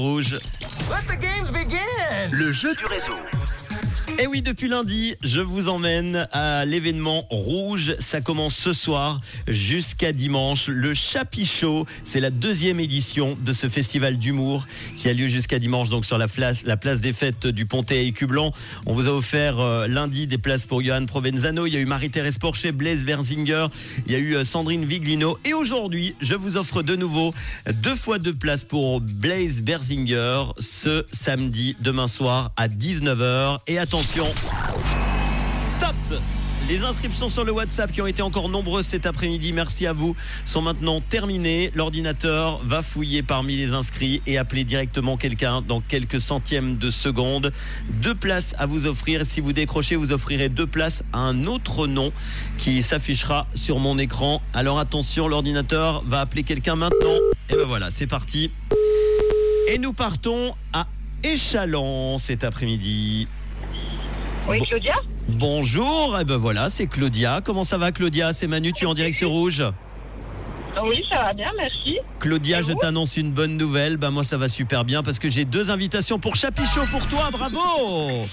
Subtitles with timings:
[0.00, 0.34] Rouge.
[0.88, 2.30] Let the games begin!
[2.30, 3.16] Le jeu du réseau.
[4.16, 7.94] Et oui, depuis lundi, je vous emmène à l'événement rouge.
[8.00, 10.68] Ça commence ce soir jusqu'à dimanche.
[10.68, 14.66] Le Chapichot, c'est la deuxième édition de ce festival d'humour
[14.96, 17.98] qui a lieu jusqu'à dimanche, donc sur la place, la place des fêtes du Pontet
[17.98, 18.52] à Écublanc.
[18.86, 21.66] On vous a offert euh, lundi des places pour Johan Provenzano.
[21.66, 23.66] Il y a eu Marie-Thérèse Porcher, Blaise Verzinger.
[24.06, 25.38] Il y a eu euh, Sandrine Viglino.
[25.44, 27.34] Et aujourd'hui, je vous offre de nouveau
[27.74, 33.58] deux fois deux places pour Blaise Berzinger ce samedi, demain soir à 19h.
[33.66, 33.78] Et
[35.60, 35.96] stop
[36.68, 40.14] les inscriptions sur le WhatsApp qui ont été encore nombreuses cet après-midi, merci à vous,
[40.44, 41.72] sont maintenant terminées.
[41.74, 47.52] L'ordinateur va fouiller parmi les inscrits et appeler directement quelqu'un dans quelques centièmes de seconde.
[48.02, 49.24] Deux places à vous offrir.
[49.24, 52.12] Si vous décrochez, vous offrirez deux places à un autre nom
[52.58, 54.42] qui s'affichera sur mon écran.
[54.52, 57.16] Alors attention, l'ordinateur va appeler quelqu'un maintenant.
[57.48, 58.50] Et ben voilà, c'est parti.
[59.68, 60.86] Et nous partons à
[61.24, 63.26] Échalon cet après-midi.
[64.48, 64.60] Oui.
[64.62, 64.94] Claudia
[65.28, 67.42] Bonjour, et ben voilà, c'est Claudia.
[67.44, 69.62] Comment ça va Claudia C'est Manu, tu es en direct sur Rouge.
[70.82, 71.98] Oui, ça va bien, merci.
[72.18, 73.98] Claudia, Et je t'annonce une bonne nouvelle.
[73.98, 77.28] Ben moi ça va super bien parce que j'ai deux invitations pour Chapichot pour toi,
[77.32, 77.58] bravo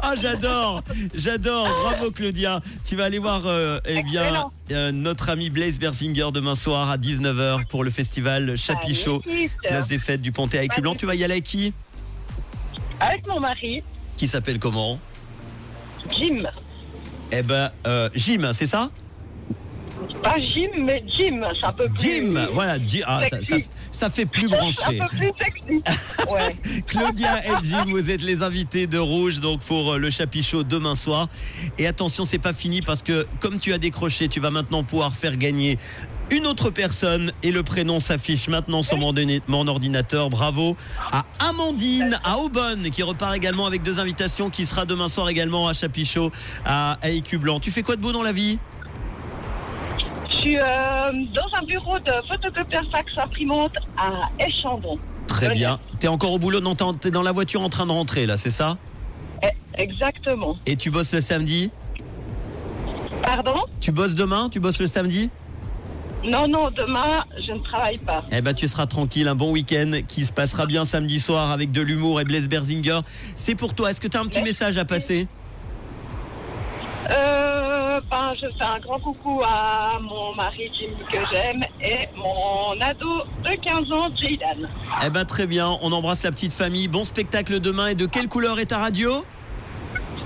[0.00, 0.82] Ah j'adore,
[1.14, 2.60] j'adore, bravo Claudia.
[2.84, 6.96] Tu vas aller voir euh, eh bien euh, notre ami Blaise Berzinger demain soir à
[6.96, 9.22] 19h pour le festival Chapichot,
[9.62, 10.94] place des fêtes du Pontet à Écublanc.
[10.94, 11.72] Tu vas y aller avec qui
[13.00, 13.82] Avec mon mari,
[14.16, 14.98] Qui s'appelle comment
[16.16, 16.44] Jim.
[17.32, 18.90] Eh ben euh, Jim, c'est ça
[20.22, 21.40] Pas Jim, mais Jim.
[21.60, 21.98] C'est un peu plus.
[21.98, 23.00] Jim, voilà, Jim.
[23.06, 23.56] Ah, ça, ça-
[23.90, 25.00] ça fait plus branché.
[25.00, 25.82] un peu plus sexy.
[26.30, 26.56] Ouais.
[26.88, 30.94] Claudia et Jim, vous êtes les invités de Rouge donc pour euh, le Chapichot demain
[30.96, 31.28] soir.
[31.78, 35.14] Et attention, c'est pas fini parce que comme tu as décroché, tu vas maintenant pouvoir
[35.14, 35.78] faire gagner
[36.30, 40.30] une autre personne et le prénom s'affiche maintenant sur mon, ordinateur.
[40.30, 40.76] Bravo
[41.12, 45.68] à Amandine à Aubonne qui repart également avec deux invitations qui sera demain soir également
[45.68, 46.30] à Chapichot
[46.64, 47.60] à, à Écublanc.
[47.60, 48.58] Tu fais quoi de beau dans la vie?
[50.30, 50.62] Je suis euh,
[51.32, 54.98] dans un bureau de photocopieur fax imprimante à Échandon.
[55.26, 55.80] Très bien.
[55.98, 58.50] T'es encore au boulot, non t'es dans la voiture en train de rentrer là, c'est
[58.50, 58.76] ça?
[59.42, 59.48] Eh,
[59.82, 60.56] Exactement.
[60.66, 61.70] Et tu bosses le samedi?
[63.22, 63.64] Pardon?
[63.80, 64.48] Tu bosses demain?
[64.48, 65.30] Tu bosses le samedi?
[66.26, 68.22] Non, non, demain, je ne travaille pas.
[68.32, 71.70] Eh ben, tu seras tranquille, un bon week-end qui se passera bien samedi soir avec
[71.72, 73.00] de l'humour et Blaise Berzinger.
[73.36, 73.90] C'est pour toi.
[73.90, 74.50] Est-ce que tu as un petit Merci.
[74.50, 75.28] message à passer?
[77.10, 82.72] Euh, ben, je fais un grand coucou à mon mari Jim que j'aime et mon
[82.80, 84.68] ado de 15 ans, Jaydan.
[85.06, 85.78] Eh ben, très bien.
[85.82, 86.88] On embrasse la petite famille.
[86.88, 87.88] Bon spectacle demain.
[87.88, 89.24] Et de quelle couleur est ta radio?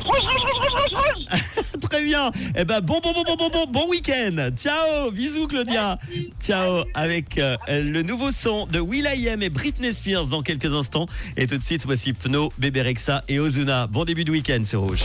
[0.04, 1.80] Rouge, rouge, rouge, rouge, rouge, rouge.
[1.90, 2.30] Très bien.
[2.56, 4.50] Eh ben, bon, bon, bon, bon, bon, bon, bon week-end.
[4.56, 5.10] Ciao.
[5.10, 5.98] Bisous, Claudia.
[6.40, 6.84] Ciao.
[6.94, 11.06] Avec euh, le nouveau son de Will.i.am et Britney Spears dans quelques instants.
[11.36, 13.86] Et tout de suite, voici Pno, Bébé Rexa et Ozuna.
[13.86, 15.02] Bon début de week-end sur Rouge.